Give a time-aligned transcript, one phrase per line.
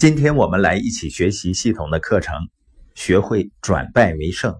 [0.00, 2.48] 今天我们来一起学习系统的课程，
[2.94, 4.58] 学会转败为胜。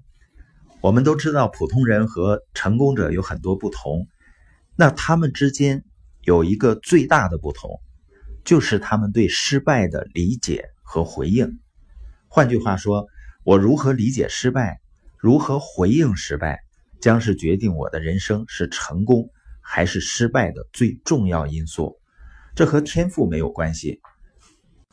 [0.83, 4.06] 我们都知道，普通人和成功者有很多不同，
[4.76, 5.82] 那他们之间
[6.24, 7.80] 有一个最大的不同，
[8.45, 11.59] 就是他们对失败的理解和回应。
[12.29, 13.07] 换句话说，
[13.43, 14.82] 我如何理解失败，
[15.16, 16.61] 如何回应失败，
[17.00, 19.30] 将是决定我的人生是成功
[19.62, 21.96] 还是失败的最重要因素。
[22.54, 24.02] 这和天赋没有关系。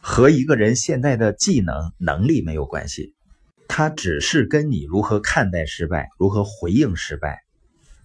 [0.09, 3.13] 和一个人现在的技能能力没有关系，
[3.67, 7.43] 它只是跟你如何看待失败、如何回应失败、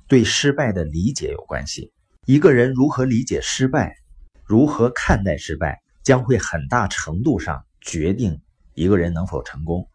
[0.08, 1.92] 对失败的理解有关系。
[2.26, 3.98] 一个人如何理解失败、
[4.44, 8.42] 如何看待失败，将会很大程度上决定
[8.74, 9.88] 一个人能否成功。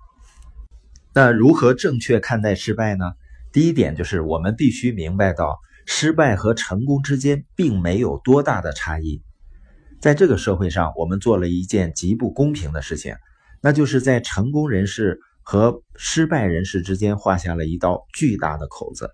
[1.13, 3.11] 那如何正确看待失败呢？
[3.51, 9.21] 第一点就是我们必须明白到，失败和成功之间并没有多大的差异。
[9.99, 13.15] 在这个社会上，我们做了一件极不公平的事情，
[13.61, 19.09] 那就是在成功人士和失败人士之间画下了一道巨大的口子，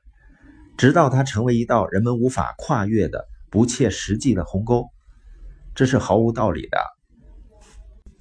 [0.77, 4.85] 直到它成为一道人们无法跨越的不切实际的鸿沟。
[5.73, 6.77] 这是毫无道理的。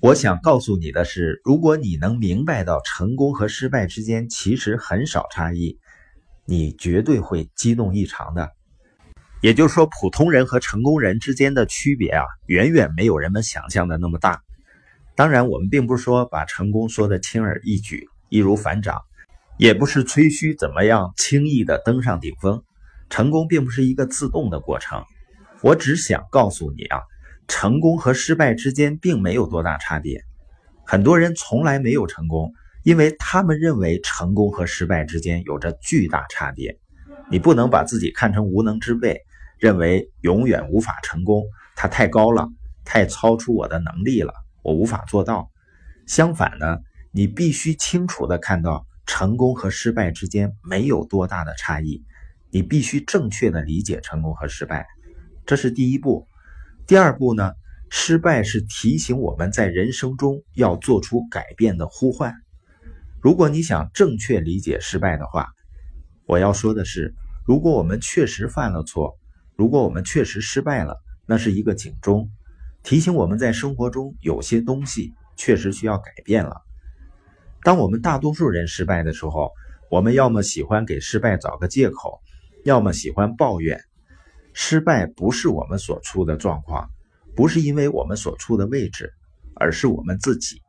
[0.01, 5.79] 我想告诉你的是，如果你能明白到成功和失败之间其实很少差异，
[6.47, 8.51] 你绝对会激动异常的。
[9.43, 14.41] 也就是说，普通人和成功人之间的区别啊，远远没有人们想象的那么大。
[15.17, 19.03] 当然，我们并不是说把成功说的轻而易举、易如反掌，
[19.59, 22.63] 也不是吹嘘怎么样轻易的登上顶峰。
[23.11, 25.03] 成功并不是一个自动的过程。
[25.61, 27.01] 我只想告诉你啊，
[27.48, 30.23] 成功和失败之间并没有多大差别。
[30.87, 32.53] 很多人从来没有成功，
[32.85, 36.79] 因为他们认为成功和失败之间有着巨大差别。
[37.29, 39.20] 你不能把自己看成无能之辈。
[39.63, 41.45] 认为永远无法成功，
[41.77, 42.49] 它太高了，
[42.85, 45.53] 太超出我的能力了，我无法做到。
[46.05, 46.79] 相反呢，
[47.13, 52.03] 你必须清楚的看到成功和失败之间没有多大的差异。
[52.51, 54.85] 你必须正确的理解成功和失败，
[55.47, 56.27] 这是第一步。
[56.85, 57.53] 第二步呢，
[57.89, 62.35] 失败是提醒我们在人生中要做出改变的呼唤。
[63.20, 65.47] 如果你想正确理解失败的话，
[66.27, 67.15] 我要说的是，
[67.47, 69.17] 如果我们确实犯了错。
[69.57, 72.30] 如果我们确实失败了，那是一个警钟，
[72.83, 76.63] 提醒我们在生活中有些东西确实需要改变了。
[77.62, 79.52] 当我们大多数人失败的时候，
[79.91, 82.20] 我们要么喜欢给失败找个借口，
[82.64, 83.80] 要么喜欢抱怨。
[84.55, 86.91] 失败不是我们所处的状况，
[87.36, 89.12] 不是因为我们所处的位置，
[89.55, 90.61] 而是我们自己。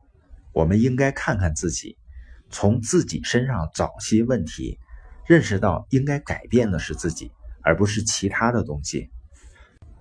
[0.53, 1.97] 我们应该看看自己，
[2.49, 4.77] 从自己身上找些问题，
[5.25, 7.31] 认识到应该改变的是自己。
[7.63, 9.09] 而不是其他的东西。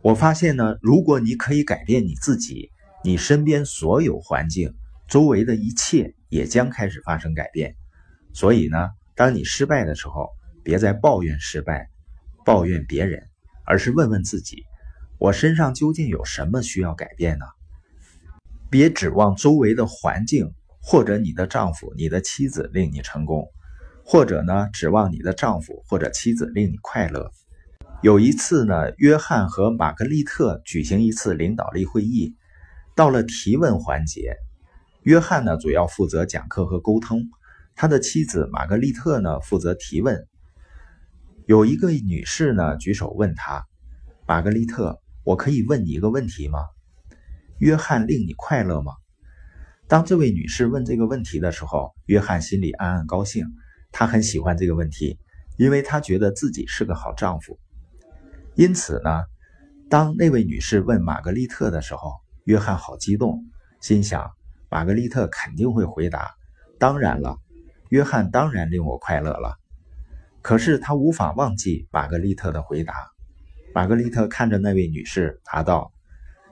[0.03, 2.71] 我发现呢，如果你可以改变你自己，
[3.05, 4.75] 你身边所有环境、
[5.09, 7.77] 周围的一切也将开始发生改变。
[8.33, 10.29] 所以呢，当你失败的时候，
[10.65, 11.89] 别再抱怨失败、
[12.45, 13.23] 抱怨别人，
[13.65, 14.65] 而是问问自己：
[15.19, 17.45] 我身上究竟有什么需要改变呢？
[18.71, 23.47] 别指望周围的环境或者你的丈夫、你的妻子令你成功，
[24.05, 27.31] 或者呢，指望你的丈夫或者妻子令你快乐。
[28.03, 32.35] 有一次呢，约翰和玛格丽特举行一次领导力会议。
[32.97, 34.35] 到了提问环节，
[35.05, 37.23] 约翰呢主要负责讲课和沟通，
[37.77, 40.27] 他的妻子玛格丽特呢负责提问。
[41.47, 43.65] 有一个女士呢举手问他
[44.27, 46.59] ：“玛格丽特，我可以问你一个问题吗？
[47.61, 48.95] 约翰令你快乐吗？”
[49.87, 53.47] 当这位女士问这个问题的时候，约翰心里暗暗高兴，
[53.93, 55.21] 他很喜欢这个问题，
[55.57, 57.61] 因为他觉得自己是个好丈夫。
[58.55, 59.25] 因此呢，
[59.89, 62.13] 当那位女士问玛格丽特的时候，
[62.45, 63.47] 约翰好激动，
[63.81, 64.31] 心想
[64.69, 66.35] 玛格丽特肯定会回答
[66.79, 67.39] ：“当然了，
[67.89, 69.57] 约翰当然令我快乐了。”
[70.43, 72.95] 可是他无法忘记玛格丽特的回答。
[73.75, 75.91] 玛格丽特看着那位女士，答道：“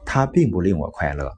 [0.07, 1.37] 他并不令我快乐。”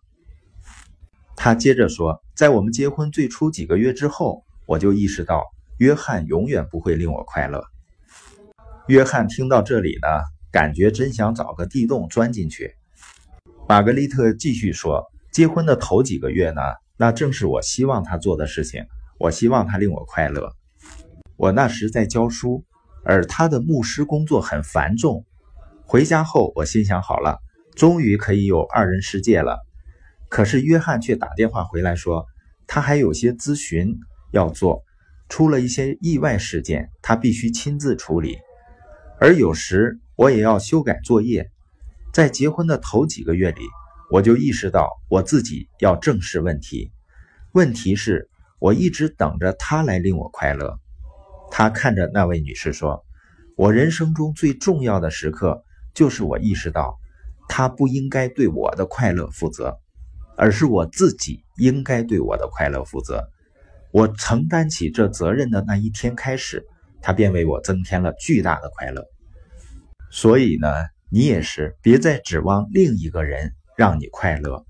[1.35, 5.43] 他接着说：“在我们结婚最初几个月之后，我就意识到
[5.79, 7.65] 约翰永远不会令我快乐。”
[8.87, 10.09] 约翰听到这里呢。
[10.53, 12.75] 感觉真想找个地洞钻进去。
[13.67, 16.61] 玛格丽特继续说：“结婚的头几个月呢，
[16.99, 18.85] 那正是我希望他做的事情。
[19.19, 20.53] 我希望他令我快乐。
[21.37, 22.65] 我那时在教书，
[23.03, 25.25] 而他的牧师工作很繁重。
[25.87, 27.39] 回家后，我心想：好了，
[27.75, 29.59] 终于可以有二人世界了。
[30.29, 32.27] 可是约翰却打电话回来说，
[32.67, 33.97] 他还有些咨询
[34.33, 34.83] 要做，
[35.31, 38.37] 出了一些意外事件，他必须亲自处理。
[39.19, 41.51] 而有时……”我也要修改作业。
[42.13, 43.63] 在结婚的头几个月里，
[44.09, 46.93] 我就意识到我自己要正视问题。
[47.51, 48.31] 问题是，
[48.61, 50.79] 我一直等着他来令我快乐。
[51.51, 53.05] 他看着那位女士说
[53.59, 57.01] ：“我人生中最重要的时刻，就是我意识到，
[57.49, 59.77] 他不应该对我的快乐负责，
[60.37, 63.29] 而是我自己应该对我的快乐负责。
[63.91, 66.65] 我承担起这责任的那一天开始，
[67.01, 69.03] 他便为我增添了巨大的快乐。
[70.13, 70.69] 所以呢，
[71.11, 74.67] 你也是别再指望另一个人。”让你快乐，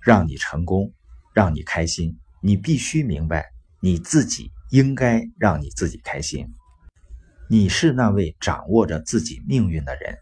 [0.00, 0.90] 让你成功，
[1.34, 2.16] 让你开心。
[2.40, 6.48] 你必须明白，你自己应该让你自己开心。
[7.50, 10.18] 你是那位掌握着自己命运的人。